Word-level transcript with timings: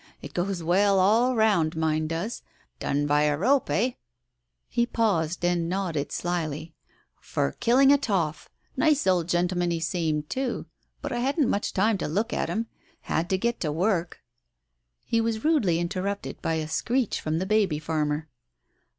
It 0.19 0.33
goes 0.33 0.63
well 0.63 0.99
all 0.99 1.35
round, 1.35 1.75
mine 1.75 2.07
does— 2.07 2.41
done 2.79 3.05
by 3.05 3.21
a 3.21 3.37
rope, 3.37 3.69
eh!" 3.69 3.91
He 4.67 4.87
paused 4.87 5.45
and 5.45 5.69
nodded 5.69 6.11
slyly. 6.11 6.73
"For 7.19 7.51
killing 7.59 7.91
a 7.91 7.99
toff. 7.99 8.49
Digitized 8.49 8.49
by 8.49 8.49
Google 8.49 8.61
HO 8.65 8.65
TALES 8.65 8.73
OF 8.73 8.75
THE 8.75 8.85
UNEASY 8.85 8.89
Nice 8.89 9.07
old 9.13 9.29
gentleman 9.29 9.71
he 9.71 9.79
seemed, 9.79 10.29
too, 10.31 10.65
but 11.03 11.11
I 11.11 11.19
hadn't 11.19 11.49
much 11.51 11.73
time 11.73 11.97
to 11.99 12.07
look 12.07 12.33
at 12.33 12.49
him. 12.49 12.65
Had 13.01 13.29
to 13.29 13.37
get 13.37 13.59
to 13.59 13.71
work" 13.71 14.21
He 15.05 15.21
was 15.21 15.45
rudely 15.45 15.77
interrupted 15.77 16.41
by 16.41 16.55
a 16.55 16.67
screech 16.67 17.21
from 17.21 17.37
the 17.37 17.45
baby 17.45 17.77
farmer. 17.77 18.27